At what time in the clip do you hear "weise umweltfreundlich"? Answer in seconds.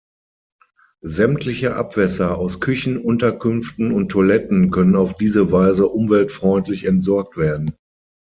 5.51-6.85